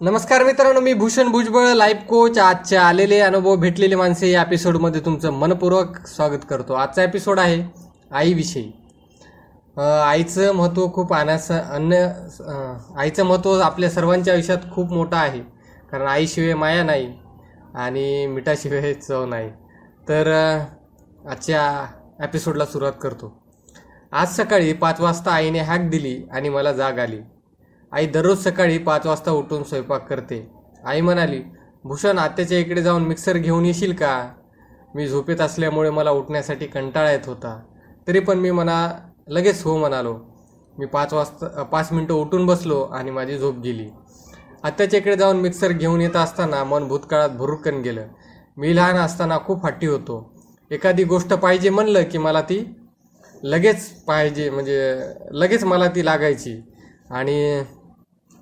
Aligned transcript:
नमस्कार 0.00 0.42
मित्रांनो 0.44 0.80
मी 0.80 0.92
भूषण 0.92 1.28
भुजबळ 1.32 1.66
लाईफ 1.74 1.96
कोच 2.08 2.38
आजचे 2.38 2.76
आलेले 2.76 3.18
अनुभव 3.20 3.56
भेटलेले 3.56 3.96
माणसे 3.96 4.30
या 4.30 4.40
एपिसोडमध्ये 4.42 5.00
तुमचं 5.00 5.32
मनपूर्वक 5.32 6.06
स्वागत 6.06 6.44
करतो. 6.50 6.72
आजचा 6.74 7.02
एपिसोड 7.02 7.40
आहे 7.40 7.62
आईविषयी. 8.12 8.64
आईचं 9.76 10.52
महत्त्व 10.52 10.86
खूप 10.94 11.14
अनास 11.14 11.50
अन्न 11.50 11.92
आईचं 12.98 13.24
महत्त्व 13.24 13.60
आपल्या 13.60 13.90
सर्वांच्या 13.90 14.34
आयुष्यात 14.34 14.70
खूप 14.74 14.92
मोठं 14.92 15.16
आहे. 15.16 15.40
कारण 15.92 16.06
आईशिवाय 16.06 16.54
माया 16.54 16.82
नाही 16.84 17.06
आणि 17.74 18.26
मिठाशिवाय 18.26 18.92
चव 18.94 19.24
नाही. 19.26 19.50
तर 20.08 20.32
आजच्या 21.30 21.62
एपिसोडला 22.24 22.66
सुरुवात 22.66 22.98
करतो. 23.02 23.32
आज 24.12 24.36
सकाळी 24.36 24.72
पाच 24.72 25.00
वाजता 25.00 25.30
आईने 25.30 25.60
हॅक 25.60 25.88
दिली 25.90 26.20
आणि 26.32 26.48
मला 26.48 26.72
जाग 26.72 26.98
आली. 26.98 27.20
आई 27.94 28.06
दररोज 28.06 28.38
सकाळी 28.38 28.78
पाच 28.78 29.06
वाजता 29.06 29.30
उठून 29.30 29.62
स्वयंपाक 29.62 30.08
करते. 30.08 30.50
आई 30.84 31.00
म्हणाली 31.00 31.40
भूषण 31.84 32.18
आत्याच्या 32.18 32.58
इकडे 32.58 32.82
जाऊन 32.82 33.02
मिक्सर 33.02 33.36
घेऊन 33.36 33.64
येशील 33.64 33.94
का? 33.94 34.28
मी 34.94 35.08
झोपेत 35.08 35.40
असल्यामुळे 35.40 35.90
मला 35.90 36.10
उठण्यासाठी 36.10 36.66
कंटाळा 36.66 37.10
येत 37.10 37.26
होता. 37.26 37.60
तरी 38.08 38.20
पण 38.20 38.38
मी 38.38 38.50
मना 38.50 38.88
लगेच 39.28 39.62
हो 39.64 39.76
म्हणालो. 39.78 40.14
मी 40.78 40.86
पाच 40.86 41.12
वाजता 41.12 41.62
पाच 41.62 41.92
मिनटं 41.92 42.14
उठून 42.14 42.46
बसलो 42.46 42.82
आणि 42.82 43.10
माझी 43.10 43.38
झोप 43.38 43.58
गेली. 43.58 43.88
आत्याच्या 44.62 44.98
इकडे 44.98 45.16
जाऊन 45.16 45.36
मिक्सर 45.36 45.72
घेऊन 45.72 46.00
येत 46.00 46.16
असताना 46.16 46.64
मन 46.64 46.88
भूतकाळात 46.88 47.30
भुरुकन 47.30 47.80
गेलं. 47.80 48.06
मी 48.56 48.76
लहान 48.76 48.96
असताना 48.96 49.38
खूप 49.38 49.66
हट्टी 49.66 49.86
होतो. 49.86 50.32
एखादी 50.70 51.04
गोष्ट 51.04 51.34
पाहिजे 51.34 51.70
म्हणलं 51.70 52.02
की 52.02 52.18
मला 52.18 52.40
ती 52.40 52.64
लगेच 53.42 53.88
पाहिजे 54.04 54.50
म्हणजे 54.50 54.96
लगेच 55.32 55.64
मला 55.64 55.88
ती 55.88 56.04
लागायची. 56.04 56.60
आणि 57.10 57.62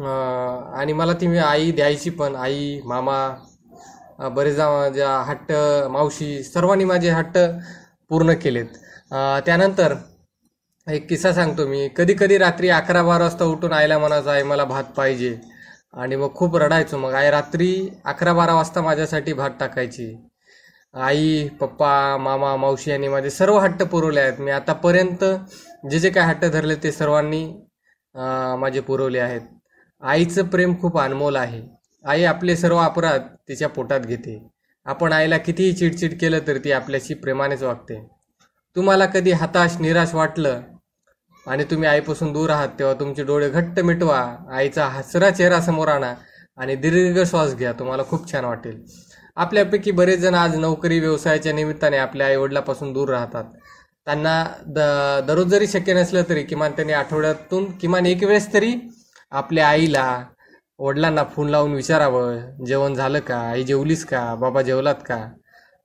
आणि 0.00 0.92
मला 0.92 1.12
ती 1.20 1.26
मी 1.26 1.38
आई 1.38 1.70
द्यायची 1.72 2.10
पण 2.10 2.36
आई 2.36 2.80
मामा 2.86 3.18
बरेचदा 4.34 4.68
माझ्या 4.70 5.08
हट्ट 5.26 5.52
मावशी 5.90 6.42
सर्वांनी 6.42 6.84
माझे 6.84 7.10
हट्ट 7.10 7.38
पूर्ण 8.10 8.32
केलेत. 8.42 8.66
त्यानंतर 9.46 9.94
एक 10.86 11.08
किस्सा 11.08 11.32
सांगतो 11.32 11.66
मी. 11.66 11.88
कधी 11.96 12.14
कधी 12.20 12.38
रात्री 12.38 12.68
अकरा 12.70 13.02
बारा 13.02 13.24
वाजता 13.24 13.44
उठून 13.44 13.72
आईला 13.72 13.98
म्हणायचं 13.98 14.30
आई 14.30 14.42
मला 14.42 14.64
भात 14.64 14.84
पाहिजे. 14.96 15.36
आणि 15.94 16.16
मग 16.16 16.34
खूप 16.34 16.56
रडायचो. 16.56 16.98
मग 16.98 17.14
आई 17.14 17.30
रात्री 17.30 17.88
अकरा 18.04 18.32
बारा 18.34 18.54
वाजता 18.54 18.80
माझ्यासाठी 18.82 19.32
भात 19.32 19.50
टाकायची. 19.60 20.14
आई 20.94 21.48
पप्पा 21.60 22.16
मामा 22.16 22.54
मावशी 22.56 22.90
यांनी 22.90 23.08
माझे 23.08 23.30
सर्व 23.30 23.58
हट्ट 23.58 23.82
पुरवले 23.82 24.20
आहेत. 24.20 24.40
मी 24.40 24.50
आतापर्यंत 24.50 25.24
जे 25.90 25.98
जे 25.98 26.10
काय 26.10 26.26
हट्ट 26.26 26.44
धरले 26.44 26.74
ते 26.82 26.92
सर्वांनी 26.92 27.44
माझे 28.60 28.80
पुरवले 28.80 29.18
आहेत. 29.18 29.40
आईचं 30.02 30.46
प्रेम 30.48 30.74
खूप 30.80 30.98
अनमोल 30.98 31.36
आहे. 31.36 31.60
आई 32.04 32.24
आपले 32.24 32.56
सर्व 32.56 32.76
अपराध 32.78 33.22
तिच्या 33.48 33.68
पोटात 33.68 34.00
घेते. 34.00 34.38
आपण 34.86 35.12
आईला 35.12 35.38
कितीही 35.38 35.72
चिडचिड 35.72 36.18
केलं 36.20 36.46
तर 36.46 36.58
ती 36.64 36.72
आपल्याशी 36.72 37.14
प्रेमानेच 37.14 37.62
वागते. 37.62 38.00
तुम्हाला 38.76 39.06
कधी 39.06 39.32
हताश 39.32 39.76
निराश 39.80 40.14
वाटलं 40.14 40.60
आणि 41.46 41.64
तुम्ही 41.64 41.88
आईपासून 41.88 42.32
दूर 42.32 42.50
आहात 42.50 42.68
तेव्हा 42.78 42.94
तुमचे 43.00 43.24
डोळे 43.24 43.48
घट्ट 43.50 43.80
मिटवा 43.80 44.20
आईचा 44.56 44.86
हसरा 44.86 45.30
चेहरा 45.30 45.60
समोर 45.60 45.88
आणा 45.88 46.14
आणि 46.58 46.74
दीर्घ 46.76 47.22
श्वास 47.22 47.54
घ्या. 47.54 47.72
तुम्हाला 47.72 48.02
खूप 48.10 48.32
छान 48.32 48.44
वाटेल. 48.44 48.82
आपल्यापैकी 49.36 49.90
बरेच 49.90 50.20
जण 50.20 50.34
आज 50.34 50.56
नोकरी 50.56 50.98
व्यवसायाच्या 51.00 51.52
निमित्ताने 51.52 51.96
आपल्या 51.96 52.26
आईवडिलापासून 52.26 52.92
दूर 52.92 53.08
राहतात. 53.08 53.44
त्यांना 54.06 54.44
द 54.66 54.78
दररोज 55.26 55.46
जरी 55.46 55.66
शक्य 55.66 55.94
नसलं 55.94 56.22
तरी 56.28 56.42
किमान 56.42 56.72
त्यांनी 56.72 56.92
आठवड्यातून 56.92 57.70
किमान 57.78 58.06
एक 58.06 58.24
वेळेस 58.24 58.52
तरी 58.52 58.72
आपल्या 59.32 59.68
आईला 59.68 60.24
वडिलांना 60.78 61.24
फोन 61.24 61.48
लावून 61.48 61.72
विचारावं 61.74 62.64
जेवण 62.64 62.94
झालं 62.94 63.20
का? 63.20 63.38
आई 63.38 63.64
जेवलीस 63.64 64.04
का? 64.04 64.34
बाबा 64.34 64.62
जेवलात 64.62 64.94
का? 65.06 65.16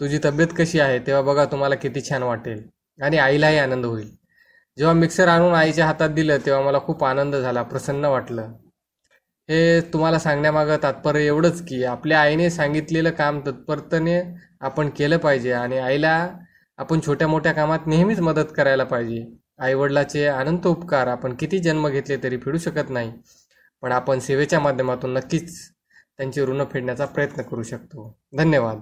तुझी 0.00 0.18
तब्येत 0.24 0.48
कशी 0.58 0.80
आहे? 0.80 0.98
तेव्हा 0.98 1.22
बघा 1.22 1.44
तुम्हाला 1.44 1.74
किती 1.74 2.00
छान 2.00 2.22
वाटेल. 2.22 2.62
आणि 3.02 3.18
आईलाही 3.18 3.58
आनंद 3.58 3.86
होईल. 3.86 4.08
जेव्हा 4.78 4.94
मिक्सर 4.94 5.28
आणून 5.28 5.54
आईच्या 5.54 5.86
हातात 5.86 6.10
दिलं 6.10 6.38
तेव्हा 6.46 6.62
मला 6.62 6.78
खूप 6.78 7.04
आनंद 7.04 7.36
झाला 7.36 7.62
प्रसन्न 7.62 8.04
वाटलं. 8.04 8.52
हे 9.48 9.80
तुम्हाला 9.80 10.18
सांगण्यामागं 10.18 10.76
तात्पर्य 10.82 11.26
एवढंच 11.26 11.62
की 11.68 11.84
आपल्या 11.84 12.20
आईने 12.20 12.50
सांगितलेलं 12.50 13.10
काम 13.10 13.40
तत्परतेने 13.40 14.20
आपण 14.60 14.88
केलं 14.88 15.16
पाहिजे 15.16 15.52
आणि 15.52 15.78
आईला 15.78 16.28
आपण 16.78 17.00
छोट्या 17.06 17.28
मोठ्या 17.28 17.52
कामात 17.52 17.86
नेहमीच 17.86 18.20
मदत 18.20 18.52
करायला 18.56 18.84
पाहिजे. 18.84 19.24
आईवडिलाचे 19.60 20.26
अनंत 20.26 20.66
उपकार. 20.66 21.06
आपण 21.06 21.34
किती 21.34 21.58
जन्म 21.58 21.88
घेतले 21.88 22.16
तरी 22.16 22.36
फेडू 22.36 22.58
शकत 22.58 22.90
नाही. 22.90 23.12
पण 23.82 23.92
आपण 23.92 24.18
सेवेच्या 24.18 24.60
माध्यमातून 24.60 25.12
नक्कीच 25.12 25.70
त्यांचे 26.16 26.42
ऋण 26.42 26.64
फेडण्याचा 26.72 27.04
प्रयत्न 27.04 27.42
करू 27.42 27.62
शकतो. 27.62 28.18
धन्यवाद. 28.38 28.78